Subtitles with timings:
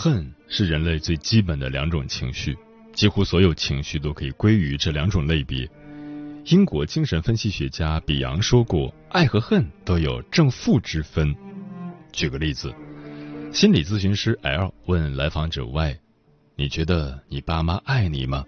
[0.00, 2.56] 恨是人类最基本的两种情绪，
[2.92, 5.68] 几乎所有情绪都可以归于这两种类别。
[6.44, 11.34] 英国精神分析学家比昂说过，爱和恨都有正负之分。
[12.12, 12.72] 举个例子，
[13.52, 15.98] 心理咨询师 L 问来访者 Y：“
[16.54, 18.44] 你觉得你爸妈爱你吗？”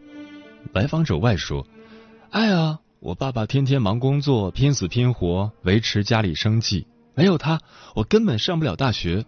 [0.73, 1.67] 来访者 Y 说
[2.31, 7.61] ：“爱啊，我爸爸天天忙工作，拼死拼活维持家里生计，没有他，
[7.97, 9.25] 我根本上不了大学。”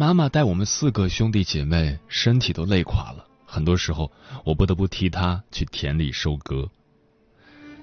[0.00, 3.26] 妈妈带我们四个兄弟姐妹，身体都累垮了。
[3.44, 4.12] 很多时候，
[4.44, 6.70] 我不得不替她去田里收割。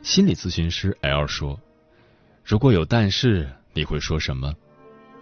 [0.01, 1.59] 心理咨询师 L 说
[2.45, 4.55] ：“如果有但是，你会说什么？”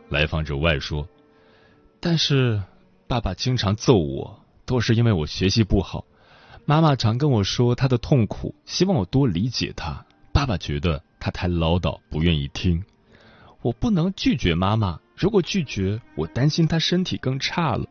[0.10, 1.08] 来访者 Y 说
[2.00, 2.62] ：“但是
[3.08, 6.06] 爸爸经常揍我，都是因为我学习不好。
[6.66, 10.06] 妈妈常跟我说她的痛苦，希望我多理解她。
[10.32, 12.84] 爸爸觉得她太唠叨，不愿意听。
[13.64, 17.88] 我不能拒绝妈妈。”如果拒绝，我担心他身体更差了。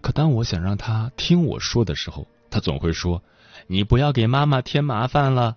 [0.00, 3.22] 可当我想让他听我说的时候，他总会说
[3.68, 5.54] ：“你不要给妈妈添麻烦了。”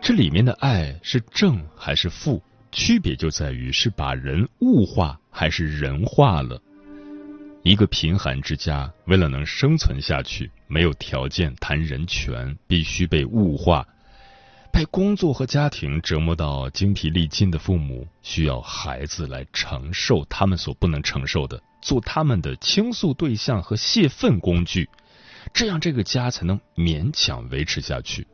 [0.00, 2.42] 这里面的爱是正还是负，
[2.72, 6.58] 区别就在于是把人物化还是人化了。
[7.62, 13.86] 一个贫寒之家，为了能生存下去，没有条件谈人权，必须被物化。
[14.72, 24.88] 被工作和家庭折磨到精疲力尽的父母，需要孩子来承受他们所不能承受的，做他们的倾诉对象和泄愤工具，
[25.52, 28.26] 这样这个家才能勉强维持下去。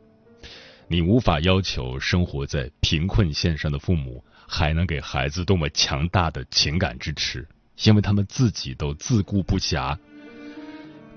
[0.87, 7.45] 你无法要求生活在贫困线上的父母还能给孩子多么强大的情感支持，
[7.83, 9.97] 因为他们自己都自顾不暇。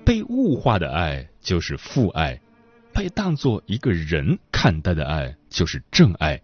[0.03, 2.41] 被物化的爱就是父爱。
[2.93, 6.39] 被当做一个人看待的爱就是正爱。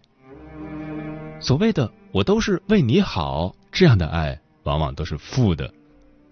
[1.38, 5.72] 所谓的“我都是为你好”这样的爱，往往都是负的。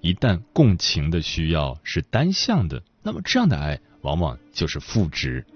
[0.00, 5.46] 一旦共情的需要是单向的，那么这样的爱往往就是负值。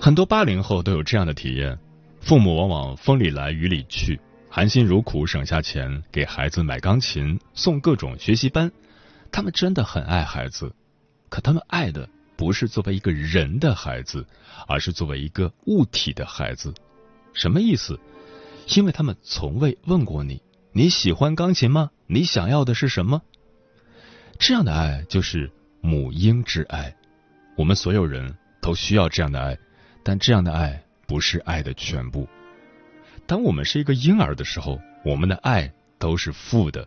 [0.00, 1.78] 很多八零后都有这样的体验：
[2.22, 8.72] 父母往往风里来雨里去，含辛茹苦省下钱给孩子买钢琴，送各种学习班。
[9.30, 10.74] 他们真的很爱孩子，
[11.30, 14.26] 可他们爱的不是作为一个人的孩子，
[14.66, 16.74] 而是作为一个物体的孩子。
[17.32, 17.98] 什么意思？
[18.76, 20.42] 因为他们从未问过你
[20.72, 21.90] 你喜欢钢琴吗？
[22.06, 23.22] 你想要的是什么？
[24.38, 26.94] 这样的爱就是母婴之爱。
[27.56, 29.56] 我们所有人都需要这样的爱，
[30.02, 32.28] 但这样的爱不是爱的全部。
[33.26, 36.86] 当我们是一个婴儿的时候，我们的爱都是负的。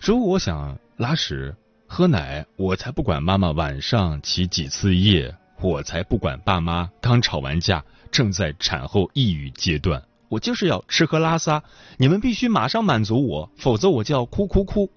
[0.00, 0.76] 如果我想。
[0.96, 1.52] 拉屎、
[1.86, 11.62] 喝奶，我才不管妈妈晚上起几次夜，我才不管爸妈刚吵完架，正在产后抑郁阶段，我就是要吃喝拉撒，
[11.96, 14.90] 你们必须马上满足我，否则我就要哭哭哭。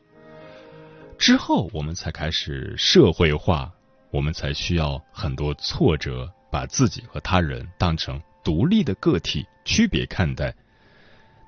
[1.20, 3.72] 之后我们才开始社会化，
[4.12, 10.56] 我们才需要很多挫折，把自己和他人当成独立的个体，区别看待。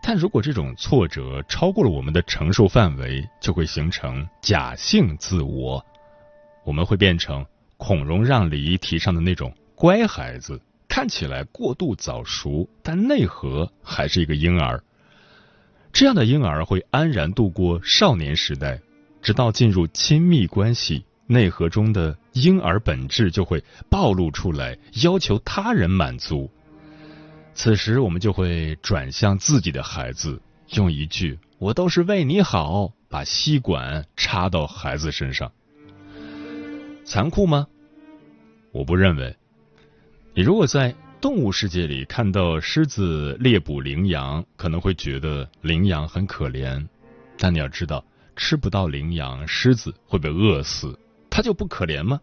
[0.01, 5.85] 但如果这种挫折超过了我们的承受范围，就会形成假性自我，
[6.63, 7.45] 我们会变成
[7.77, 14.81] 孔融让梨提倡的那种乖孩子，看起来过度早熟，但内核还是一个婴儿。
[15.91, 18.79] 这样的婴儿会安然度过少年时代，
[19.21, 26.49] 直到进入亲密关系，内核中的婴儿本质就会暴露出来，要求他人满足。
[27.53, 35.51] 此时，我们就会转向自己的孩子，用一句“我都是为你好”，把吸管插到孩子身上。
[37.03, 37.67] 残酷吗？
[38.71, 39.35] 我不认为。
[40.33, 46.87] 你如果在动物世界里看到狮子猎捕羚羊，可能会觉得羚羊很可怜，
[47.37, 48.05] 但你要知道，
[48.37, 50.97] 吃不到羚羊，狮子会被饿死，
[51.29, 52.21] 它就不可怜吗？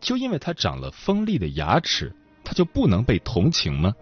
[0.00, 3.92] 就因为它长了锋利的牙齿，它就不能被同情吗？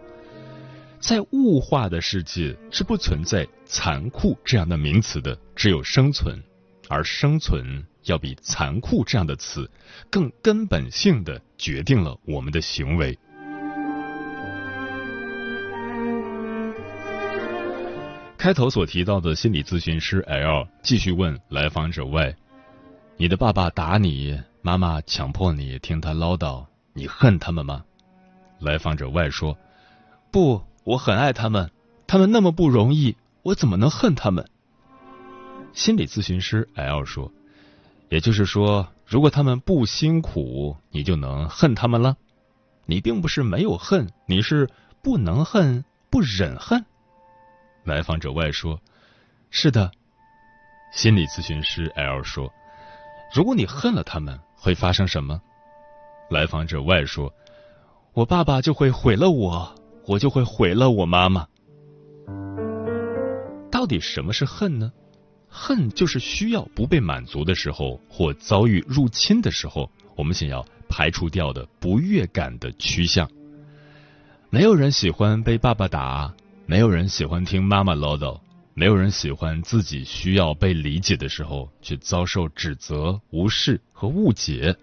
[0.99, 6.41] 在物化的世界是不存在残酷这样的名词的，只有生存，
[6.89, 9.69] 而生存要比残酷这样的词
[10.09, 13.17] 更根本性的决定了我们的行为。
[18.37, 22.35] 开头所提到的心理咨询师 L 继续问来访者 Y：“
[23.17, 27.83] 你的爸爸打你，妈妈强迫你听他唠叨，你恨他们吗？”
[28.59, 29.57] 来访者 Y 说
[30.31, 31.69] ：“不，我很爱他们，
[32.07, 34.49] 他们那么不容易，我怎么能恨他们？”
[35.75, 37.29] 心理咨询师 L 说
[38.07, 42.15] ：“也就是说，如果他们不辛苦，你就能恨他们了。
[42.85, 44.69] 你并不是没有恨，你是
[45.03, 46.85] 不能恨，不忍恨。”
[47.83, 48.79] 来访者 Y 说
[49.51, 49.91] ：“是的。”
[50.93, 52.49] 心理咨询师 L 说
[53.35, 55.41] ：“如果你恨了他们，会发生什么？”
[56.31, 57.33] 来访者 Y 说
[58.15, 59.75] ：“我爸爸就会毁了我，
[60.07, 61.45] 我就会毁了我妈妈。”
[63.69, 64.91] 到底什么是恨呢？
[65.47, 73.29] 恨就是需要不被满足的时候，或遭遇入侵的时候，我们想要排除掉的不悦感的趋向。
[74.49, 76.33] 没有人喜欢被爸爸打。
[76.65, 78.37] 没有人喜欢听妈妈唠叨，
[78.73, 84.75] 没有人喜欢自己需要被理解的时候却遭受指责、无视和误解。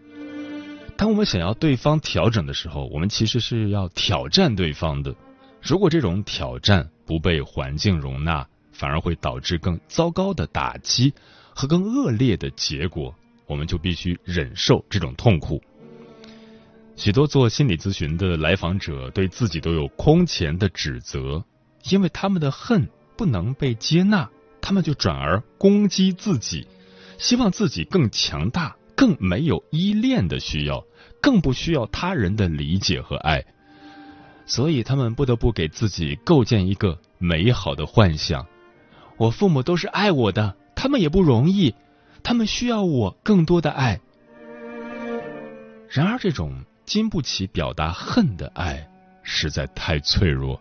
[0.97, 5.15] 当我们想要对方调整的时候，我们其实是要挑战对方的。
[5.61, 11.13] 如果这种挑战不被环境容纳，反而会导致更糟糕的打击
[11.55, 13.15] 和更恶劣的结果，
[13.47, 15.63] 我们就必须忍受这种痛苦。
[16.97, 21.45] 许多做心理咨询的来访者对自己都有空前的指责。
[21.91, 24.31] 因为他们的恨不能被接纳，
[24.63, 26.67] 他们就转而攻击自己，
[27.19, 30.85] 希望自己更强大，更没有依恋的需要，
[31.21, 33.45] 更不需要他人的理解和爱，
[34.47, 38.47] 所以他们不得不给自己构建一个美好的幻想：
[39.17, 41.75] 我父母都是爱我的，他们也不容易，
[42.23, 44.01] 他们需要我更多的爱。
[45.89, 48.89] 然而，这种经不起表达恨的爱
[49.23, 50.61] 实在太脆弱。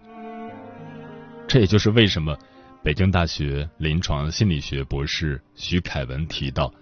[1.48, 2.38] 这也就是为什么
[2.84, 6.74] 北京大学临床心理学博士徐凯文提到，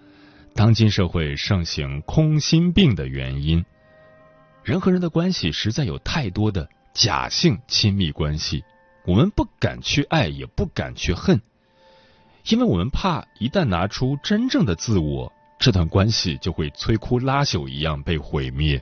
[0.54, 3.64] 当今社会盛行空心病的原因。
[4.62, 8.62] 人和人的关系实在有太多的假性亲密关系，
[9.06, 11.40] 我们不敢去爱，也不敢去恨，
[12.46, 18.80] 因为我们怕一旦拿出真正的自我，这段关系就会摧枯拉朽一样被毁灭。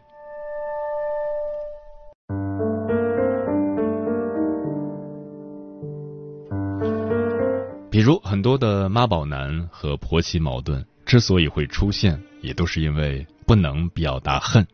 [7.91, 14.65] 比如很多的妈宝男和婆媳矛盾之所以会出现，也都是因为不能表达恨。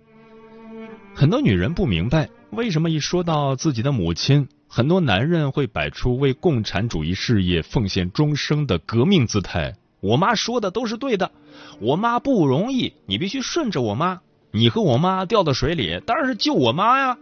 [1.15, 9.77] 很多女人不明白，为什么一说到自己的母亲，很多男人会摆出为共产主义事业奉献终生的革命姿态。
[10.01, 11.33] 我妈说的都是对的，
[11.81, 14.21] 我妈不容易，你必须顺着我妈。
[14.51, 17.17] 你和我妈掉到水里，当然是救我妈呀。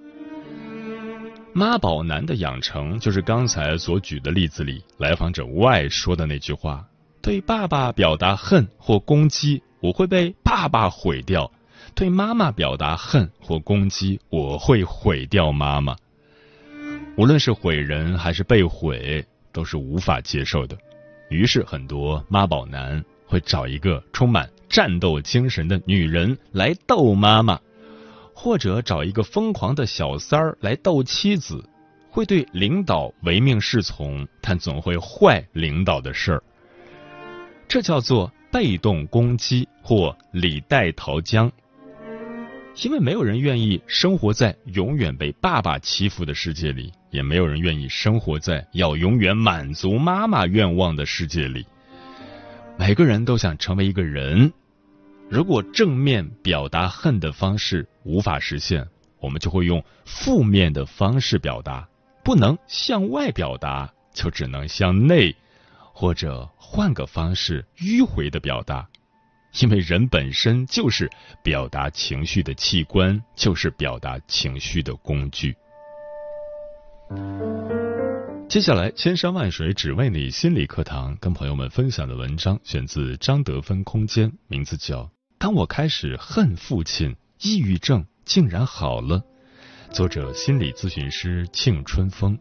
[1.53, 6.85] 妈宝男的养成，就是刚才所举的例子里来访者 Y 说的那句话：
[7.25, 11.51] 对爸爸表达恨或攻击，我会被爸爸毁掉；
[11.95, 15.97] 对妈妈表达恨或攻击，我会毁掉妈妈。
[17.17, 20.77] 无论是毁人还是被毁，都是无法接受的。
[21.31, 27.59] 于是，很多妈宝男会找一个充满战斗精神的女人来逗妈妈。
[28.35, 31.65] 或者找一个疯狂的小三儿来逗妻子，
[32.11, 36.43] 会对领导唯命是从，但总会坏领导的事儿。
[37.69, 41.51] 这叫做被动攻击或李代桃僵。
[42.83, 51.65] 因为没有人愿意生活在永远被爸爸欺负的世界里，也没有人愿意生活在要永远满足妈妈愿望的世界里。
[52.77, 54.53] 每个人都想成为一个人。
[55.31, 58.89] 如果正面表达恨的方式无法实现，
[59.21, 61.89] 我们就会用负面的方式表达。
[62.25, 65.37] 不能向外表达，就只能向内，
[65.95, 68.87] 或者换个方式迂回的表达。
[69.61, 71.09] 因为人本身就是
[71.41, 75.55] 表达情绪的器官，就是表达情绪的工具。
[78.49, 85.09] 接下来，千山万水只为你心理课堂，跟朋友们分享的文章选自张德芬空间，名字叫。
[85.39, 89.23] 当我开始恨父亲，抑郁症竟然好了。
[89.93, 92.37] 作者心理咨询师庆春风。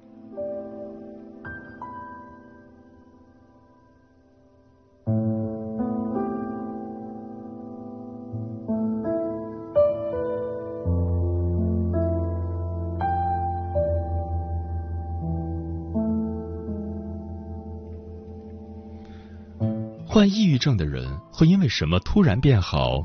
[20.64, 23.04] 症的人会因为什么突然变好？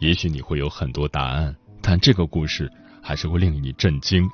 [0.00, 2.70] 也许你会有很多答案，但这个故事
[3.02, 4.28] 还是会令你震惊。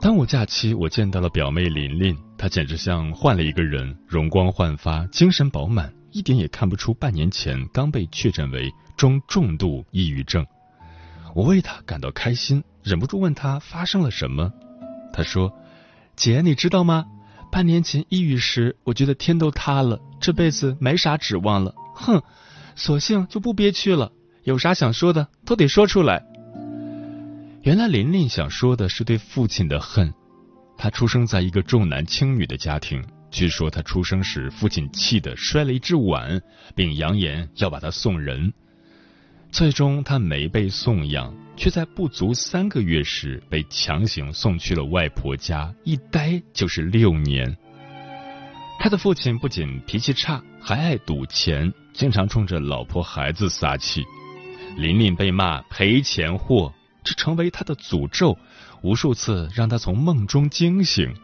[0.00, 10.46] 端午假期，我见到了表妹琳琳，她简直像换了一个人，容光焕发，精神饱满，一点也看不出半年前刚被确诊为中重度抑郁症。
[11.34, 14.52] 我为她感到开心，忍不住问她发生了什么。
[15.12, 15.52] 她说
[16.14, 17.06] ：“姐，你知道吗？”
[17.54, 21.72] 半年前抑郁时，我觉得天都塌了，这辈子没啥指望了。
[21.94, 22.20] 哼，
[22.74, 24.10] 索性就不憋屈了，
[24.42, 26.20] 有啥想说的都得说出来。
[27.62, 30.12] 原来琳琳想说的是对父亲的恨。
[30.76, 36.42] 她出生在一个重男轻女的家庭，据说她出生时父亲气得摔了一只碗，
[36.74, 38.52] 并扬言要把她送人。
[39.54, 47.56] 最终，他没被送养，却在不足三个月时被强行送去了外婆家，一待就是六年。
[48.80, 54.02] 他的父亲不仅脾气差，还爱赌钱，经常冲着老婆孩子撒气。
[54.76, 58.36] 琳琳被骂赔钱货，这成为他的诅咒，
[58.82, 61.14] 无数次让他从梦中惊醒。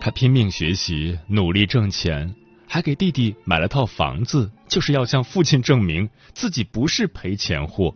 [0.00, 2.34] 他拼命学习，努力挣钱。
[2.72, 7.92] 还给弟弟买了套房子，就是要向父亲证明自己不是赔钱货。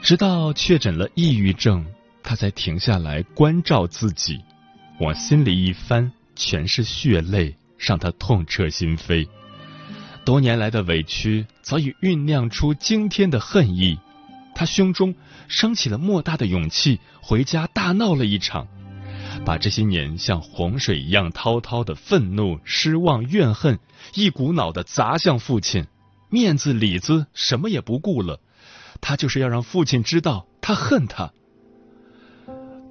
[0.00, 1.84] 直到确诊了抑郁症，
[2.22, 4.40] 他才停下来关照自己。
[5.00, 9.28] 往心里一翻，全是血泪，让他痛彻心扉。
[10.24, 13.98] 多年来的委屈早已酝酿出惊天的恨意，
[14.54, 15.14] 他胸中
[15.48, 18.66] 升起了莫大的勇气，回家大闹了一场。
[19.48, 23.78] 把这些年像洪水一样滔滔的愤怒、失望、怨恨，
[24.12, 25.86] 一股脑的砸向父亲，
[26.28, 28.40] 面子里子什么也不顾了。
[29.00, 31.32] 他就是要让父亲知道他恨他。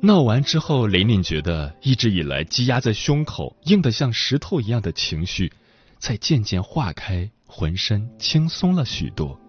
[0.01, 5.53] 闹完之后，琳琳觉得一直以来积压在胸口、硬得像石头一样的情绪，
[5.99, 9.39] 在渐渐化开，浑身轻松了许多。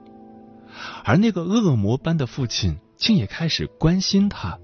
[1.05, 4.59] 而那个恶魔般的父亲，竟也开始关心他。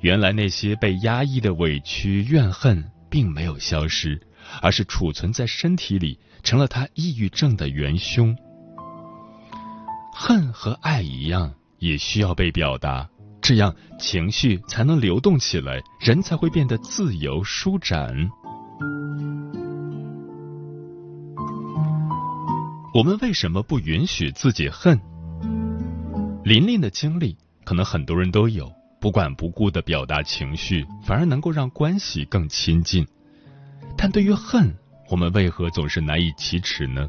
[0.00, 4.20] 原来那些被压抑的委屈怨恨并没有消失，
[4.62, 8.36] 而是储存在身体里，成了他抑郁症的元凶。
[10.14, 13.08] 恨和爱一样，也需要被表达，
[13.40, 18.30] 这样情绪才能流动起来，人才会变得自由舒展。
[22.94, 24.98] 我们为什么不允许自己恨？
[26.44, 28.72] 琳琳的经历，可能很多人都有。
[29.00, 33.06] 不管不顾的表达情绪，反而能够让关系更亲近。
[33.96, 34.74] 但对于恨，
[35.08, 37.08] 我们为何总是难以启齿呢？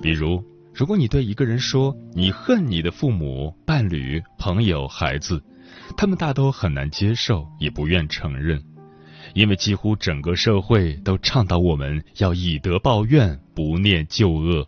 [0.00, 0.42] 比如，
[0.74, 5.42] 如果你对一个人说你恨你的父母、伴侣、朋友、孩子，
[5.96, 8.62] 他们大都很难接受，也不愿承认，
[9.34, 14.66] 因为几乎整个社会都倡导我们要以德报怨，不念旧恶。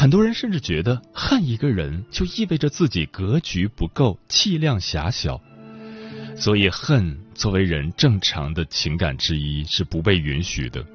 [0.00, 5.40] 很多人甚至觉得恨一个人就意味着自己格局不够，气量狭小，
[6.36, 10.86] 所以恨作为人正常的情感之一是不被允许的。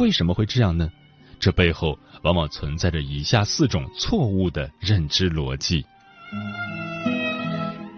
[0.00, 0.90] 为什么会这样呢？
[1.38, 5.86] 这背后往往存在着以下四种错误的认知逻辑：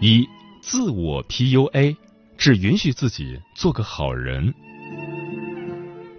[0.03, 0.29] 一、
[0.61, 1.97] 自我 PUA，
[2.37, 4.53] 只允许自己做个好人。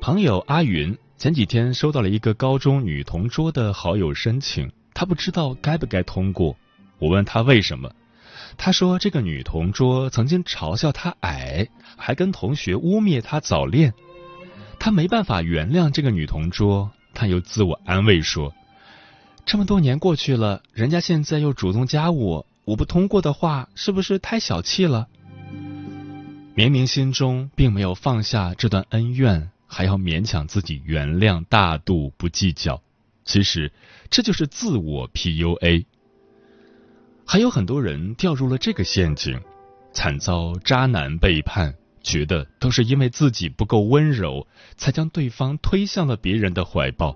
[0.02, 0.98] 朋友阿云。
[1.24, 6.53] 前几天收到了一个高中女同桌的好友申请，她不知道该不该通过。
[7.00, 7.89] 我问她为什么，
[8.58, 13.94] 她说这个女同桌曾经嘲笑她矮，还跟同学污蔑她早恋。
[14.82, 18.53] 她没办法原谅这个女同桌，她又自我安慰说：
[19.46, 25.08] 这么多年过去了，人家现在又主动加我，我不通过的话，是不是太小气了？
[26.53, 29.51] 明明心中并没有放下这段恩怨。
[29.67, 32.82] 还要勉强自己原谅大度不计较，
[33.25, 33.72] 其实
[34.10, 35.86] 这就是自我 PUA。
[37.25, 39.39] 还有很多人掉入了这个陷阱，
[39.93, 44.46] 惨遭渣男背叛，觉得都是因为自己不够温柔，
[44.77, 47.15] 才将对方推向了别人的怀抱；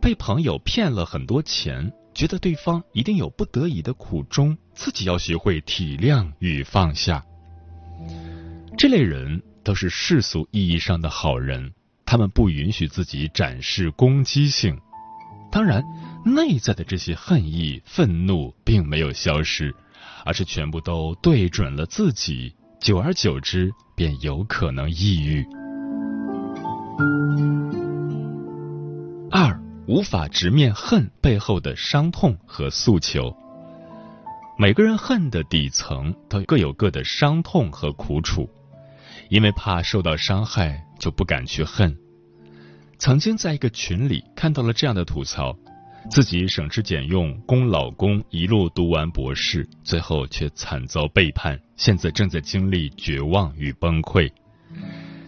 [0.00, 7.24] 被朋友骗了很多钱，觉得对方一定有不得已的苦衷，自己要学会体谅与放下。
[8.76, 9.42] 这类人。
[9.64, 11.72] 都是世俗意义上的好人，
[12.04, 14.78] 他们不允许自己展示攻击性。
[15.50, 15.84] 当然，
[16.24, 19.74] 内在的这些恨意、愤怒并没有消失，
[20.24, 25.46] 而是全部都对准了自己，久而久之便有可能抑郁。
[29.30, 33.34] 二，无法直面恨背后的伤痛和诉求。
[34.58, 38.48] 每个人恨的底层都各有各的伤痛和苦楚，
[39.28, 41.96] 因为怕受到伤害，就不敢去恨。
[42.98, 45.56] 曾经在一个群里看到了这样的吐槽：
[46.10, 54.30] 自己省吃俭用供老公一路读完博士，最后却惨遭背叛，现在正在经历绝望与崩溃。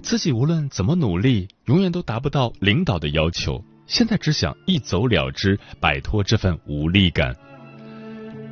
[0.03, 7.35] 自己无论怎么努力，永远都达不到领导的要求，现在只想一走了之，摆脱这份无力感。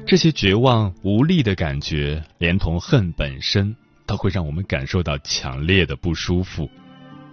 [0.05, 3.77] 这些绝望无力的感觉，连同恨本身，
[4.13, 6.69] 它会让我们感受到强烈的不舒服。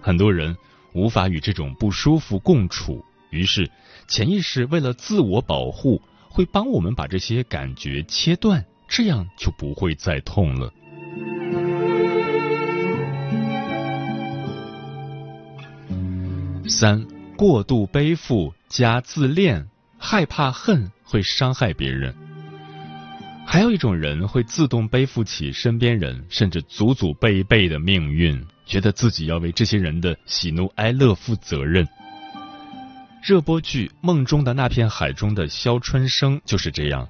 [0.00, 0.56] 很多人。
[0.92, 3.70] 无法与这种不舒服共处，于是
[4.08, 10.72] 潜意识为了自我保护，会帮我们把这些感觉切断，这样就不会再痛了。
[16.68, 17.06] 三、
[17.36, 22.12] 过度背负加自恋，害怕恨会伤害别人。
[23.52, 28.40] 还有一种人会自动背负起身边人甚至祖祖辈辈的命运。
[28.64, 31.84] 觉得自己要为这些人的喜怒哀乐负责任。
[33.20, 37.08] 热播剧《梦中的那片海》中的肖春生就是这样，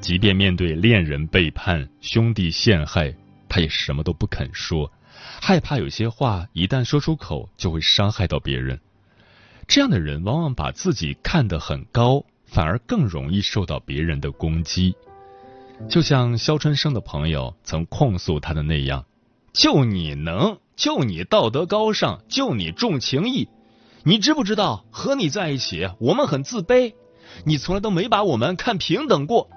[0.00, 3.14] 即便面对恋人背叛、兄弟陷害，
[3.46, 4.90] 他也什么都不肯说，
[5.42, 8.80] 害怕有些话一旦说出口就会伤害到别人。
[9.68, 14.94] 这样的人往往把自己看得很高，反而更容易受到别人的攻击。
[15.88, 19.04] 就像肖春生的朋友曾控诉他的那样。
[19.52, 23.48] 就你能，就你道德高尚，就你重情义。
[24.04, 26.94] 你知不知道和你在一起，我们很自卑。
[27.44, 29.48] 你从来都没把我们看平等过。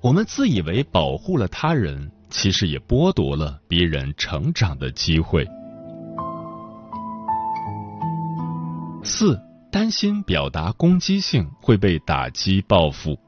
[0.00, 5.46] 我们自以为保护了他人，其实也剥夺了别人成长的机会。
[9.04, 13.18] 四，担心表达攻击性会被打击报复。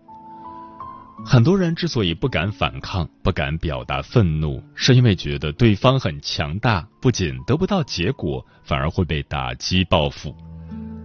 [1.25, 10.35] 很多人之所以不敢反抗、不敢表达愤怒，是因为觉得对方很强大，不仅得不到结果，反而会被打击报复。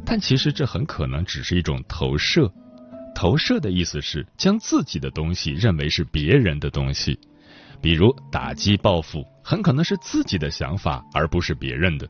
[0.05, 2.51] 但其实这很可能只是一种投射。
[3.15, 7.19] 投射的意思是将自己的东西认为是别人的东西，
[7.81, 12.07] 比如打击报复，很可能是自己的想法，而不是别人的。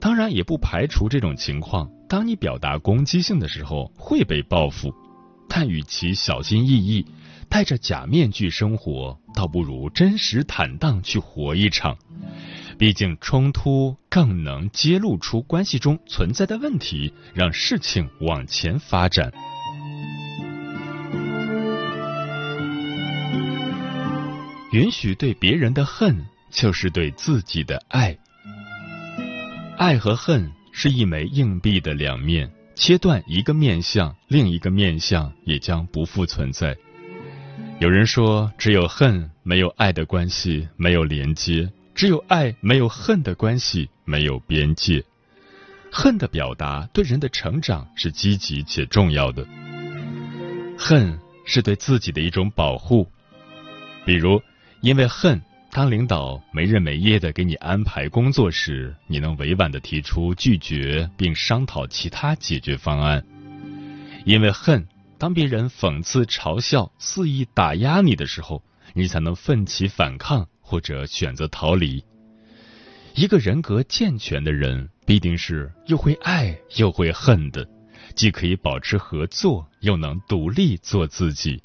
[0.00, 4.94] 当然，也不排除这种情况：当你表达攻击性的时候，会被报复。
[5.52, 7.04] 但与其小心翼翼
[7.48, 11.98] 戴着假面具生活，倒不如真实坦荡去活一场。
[12.78, 19.30] 毕竟冲突更能揭露出关系中存在的问题，让事情往前发展。
[24.72, 28.16] 允许对别人的恨，就是对自己的爱。
[29.76, 32.48] 爱和恨是一枚硬币的两面。
[32.80, 36.74] 切断一个面相，另一个面相也将不复存在。
[37.78, 45.04] 有人说，只有恨没有爱的关系没有连接，只有爱没有恨的关系没有边界。
[45.92, 49.46] 恨的表达对人的成长是积极且重要的。
[50.78, 53.06] 恨是对自己的一种保护，
[54.06, 54.40] 比如
[54.80, 55.38] 因为恨。
[55.72, 63.24] 当领导没日没夜的给你安排工作时，你能委婉的提出拒绝，并商讨其他解决方案。
[64.24, 68.62] 因为恨，当别人讽刺、嘲笑、肆意打压你的时候，
[68.94, 72.04] 你才能奋起反抗或者选择逃离。
[73.14, 77.66] 一个人格健全的人，必定是又会爱又会恨的，
[78.16, 81.62] 既可以保持合作，又能独立做自己。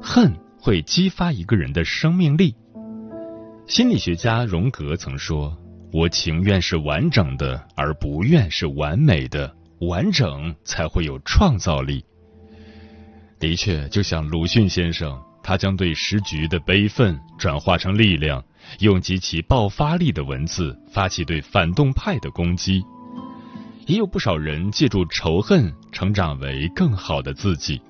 [0.00, 0.32] 恨。
[0.60, 2.54] 会激发一个人的生命力。
[3.66, 5.56] 心理学家荣格曾说
[5.92, 9.54] ：“我情愿是完整的，而不愿是完美的。
[9.80, 12.04] 完整才会有创造力。”
[13.40, 18.44] 的确，就像鲁迅先生，他将对时局的悲愤转化成力量，
[18.80, 22.82] 用极其爆发力的文字发起对反动派的攻击。
[23.86, 27.80] 也有不少人借助仇恨成长为更好的自己，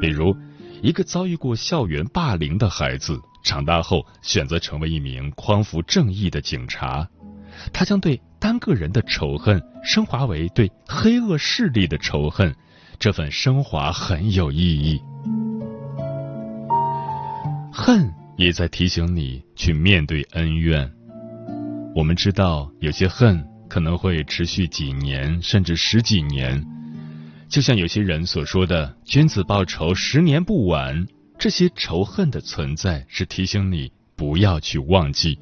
[0.00, 0.34] 比如。
[0.82, 7.08] 一个遭遇过校园霸凌的孩子，长大后选择成为一名匡扶正义的警察。
[7.72, 12.54] 他将对单个人的仇恨升华为对黑恶势力的仇恨，
[12.98, 15.00] 这份升华很有意义。
[17.72, 20.88] 恨也在提醒你去面对恩怨。
[21.94, 26.64] 我们知道，有些恨可能会持续几年甚至十几年。
[27.48, 31.06] 就像有些人所说的“君子报仇，十年不晚”，
[31.38, 35.38] 这些仇恨的存在是提醒你不要去忘记，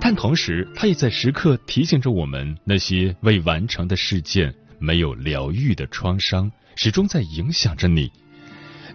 [0.00, 8.10] 但同时，它也在时刻提醒着我们，那些未完成的事件、没有疗愈的创伤，始终在影响着你。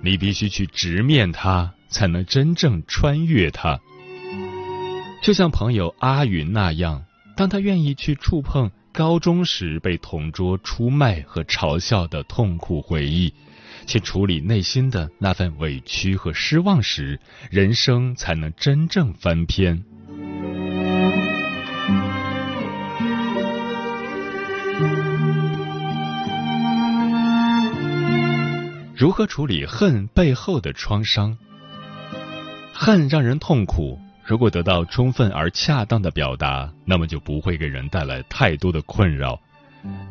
[0.01, 3.79] 你必须去直面它，才能真正穿越它。
[5.21, 8.71] 就像朋友阿云那样，当他愿意去触碰。
[8.97, 13.31] 高中时被同桌出卖和嘲笑的痛苦回忆，
[13.85, 17.19] 去处理内心的那份委屈和失望时，
[17.51, 19.83] 人生才能真正翻篇。
[28.95, 31.37] 如何处理恨背后的创伤？
[32.73, 34.01] 恨让人痛苦。
[34.27, 39.39] 如果得到充分而恰当的表达，那么就不会给人带来太多的困扰。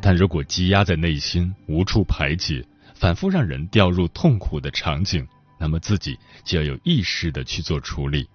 [0.01, 5.27] 但如果积压在内心，无处排解，反复让人掉入痛苦的场景，
[5.59, 8.27] 那么自己就要有意识的去做处理。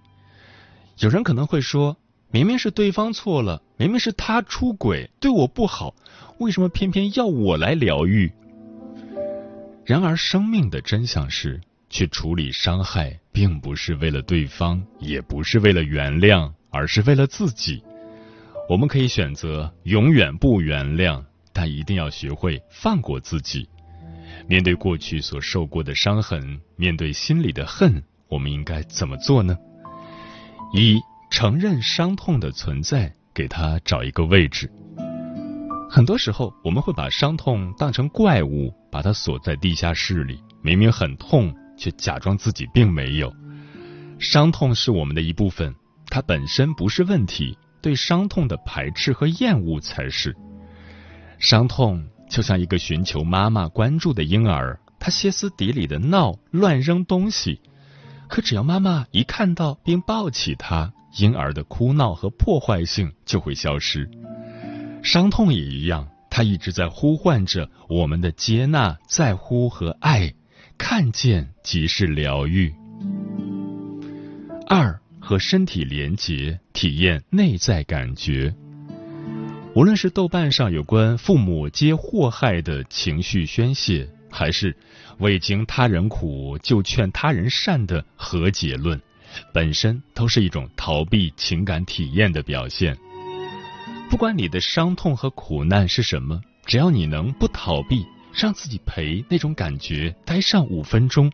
[0.99, 1.97] 有人可能会说，
[2.31, 5.93] 明明是对方错了，明明是他出轨对我不好，
[6.39, 8.31] 为什么偏偏要我来疗愈？
[9.83, 11.59] 然而，生命的真相是。
[11.93, 17.83] 去处理伤害，并不是为了对方，也不是为了原谅，而是为了自己。
[18.67, 23.69] 我们可以选择永远不原谅，但一定要学会放过自己。
[24.47, 29.55] 面对过去所受过的伤痕，面对心里的恨，我们应该怎么做呢？
[30.73, 34.67] 一、承认伤痛的存在，给他找一个位置。
[35.87, 40.41] 很多时候，我们会把伤痛当成怪物，把它锁在地下室里。
[40.63, 41.53] 明明很痛。
[41.77, 43.33] 却假装自己并没有，
[44.19, 45.73] 伤痛是我们的一部分，
[46.07, 50.35] 它本身不是问题，对伤痛的排斥和厌恶才是。
[51.39, 57.59] 伤痛就像一个寻求妈妈关注的婴儿，他歇斯底里的闹、乱扔东西，
[58.29, 64.09] 可只要妈妈一看到并抱起他，婴儿的哭闹和破坏性就会消失。
[65.03, 70.33] 伤痛也一样，它一直在呼唤着我们的接纳、在乎和爱。
[70.77, 72.73] 看见即是疗愈。
[74.67, 78.53] 二和身体连结，体验内在感觉。
[79.75, 84.75] 无论是豆瓣上有关父母皆祸害的情绪宣泄，还是
[85.19, 89.01] 未经他人苦就劝他人善的和解论，
[89.53, 92.95] 本身都是一种逃避情感体验的表现。
[94.09, 98.05] 不管你的伤痛和苦难是什么，只要你能不逃避。
[98.33, 101.31] 让自己陪那种感觉待上五分钟，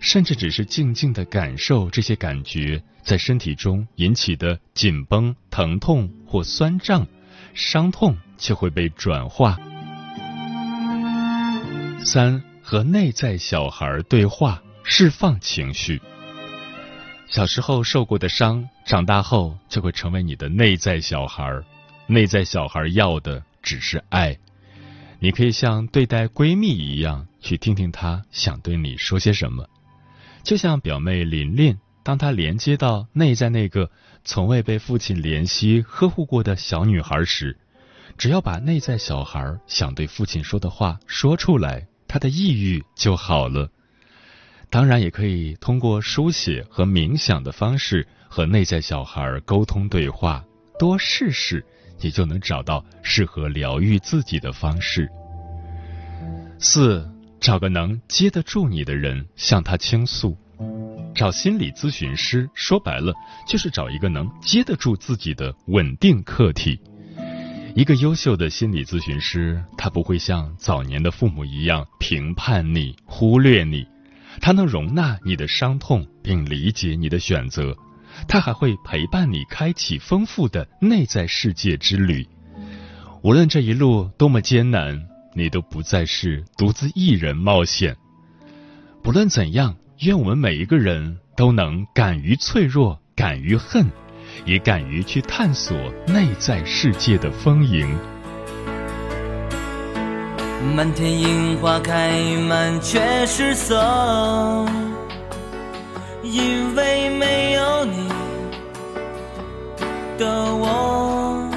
[0.00, 7.06] 甚至只是静静的感受这些感觉在身体中引起的紧绷、疼痛或酸胀，
[7.52, 9.58] 伤痛就会被转化。
[12.04, 16.00] 三和内在小孩对话，释放情绪。
[17.28, 21.62] 小时候受过的伤，长大后就会成为你的内在小孩。
[22.06, 24.36] 内在小孩要的只是爱。
[25.24, 29.66] 你可以像对待闺蜜一样去听听她想对你说些什么，
[30.42, 33.90] 就像表妹琳琳，当她连接到内在那个
[34.22, 37.56] 从未被父亲怜惜呵护过的小女孩时，
[38.18, 43.70] 只要把内在小孩想对父亲说的话说出来，她的抑郁就好了。
[44.68, 50.44] 当然，也可以通过书写和冥想的方式和内在小孩沟通对话，
[50.78, 51.64] 多试试。
[52.00, 55.08] 你就能找到适合疗愈自己的方式。
[56.58, 57.08] 四，
[57.40, 60.36] 找个能接得住你的人，向他倾诉。
[61.14, 63.12] 找心理咨询师，说白了
[63.46, 66.80] 就是找一个能接得住自己的稳定客体。
[67.76, 73.86] 一个优秀的心理咨询师，他不会像早年的父母一样评判你、忽略你，
[74.40, 77.76] 他能容纳你的伤痛，并理解你的选择。
[78.26, 82.26] 它还会陪伴你开启丰富的内在世界之旅。
[83.22, 85.00] 无论这一路多么艰难，
[85.34, 87.96] 你都不再是独自一人冒险。
[89.02, 93.86] 不论怎样，愿我们每一个人都能敢于脆弱，敢于恨，
[94.44, 97.88] 也敢于去探索内在世界的丰盈。
[100.74, 103.74] 满天樱花开满却失色。
[106.34, 108.08] 因为没有你
[110.18, 111.48] 的我，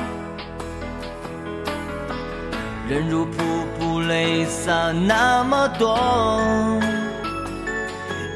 [2.88, 3.44] 人如瀑
[3.80, 5.98] 布，泪洒那么多。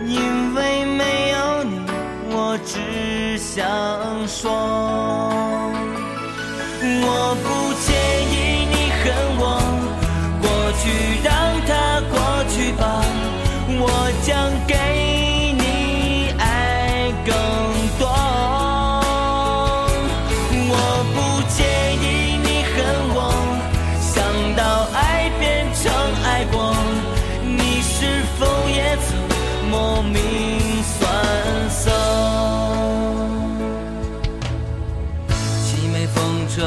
[0.07, 1.79] 因为没有你，
[2.31, 3.63] 我只想
[4.27, 4.51] 说，
[6.81, 7.93] 我不介
[8.33, 9.43] 意你恨我，
[10.41, 10.49] 过
[10.79, 10.83] 去
[11.23, 11.40] 让。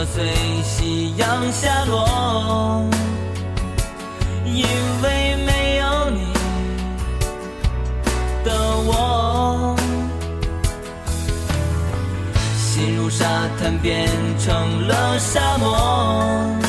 [0.06, 0.24] 随
[0.62, 2.84] 夕阳下落
[4.44, 4.64] 因
[5.02, 6.32] 为没有你
[8.44, 8.52] 的
[8.86, 9.74] 我。
[12.56, 13.26] 心如沙
[13.58, 16.63] 滩变成了沙漠。